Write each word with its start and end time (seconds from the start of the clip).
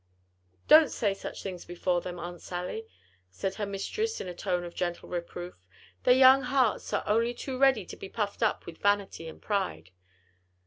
"Don't 0.67 0.89
say 0.89 1.13
such 1.13 1.43
things 1.43 1.63
before 1.63 2.01
them, 2.01 2.17
Aunt 2.17 2.41
Sally," 2.41 2.87
said 3.29 3.53
her 3.53 3.67
mistress 3.67 4.19
in 4.19 4.27
a 4.27 4.33
tone 4.33 4.63
of 4.63 4.73
gentle 4.73 5.09
reproof, 5.09 5.63
"their 6.05 6.15
young 6.15 6.41
hearts 6.41 6.91
are 6.91 7.03
only 7.05 7.35
too 7.35 7.55
ready 7.59 7.85
to 7.85 7.95
be 7.95 8.09
puffed 8.09 8.41
up 8.41 8.65
with 8.65 8.79
vanity 8.79 9.27
and 9.27 9.39
pride. 9.43 9.91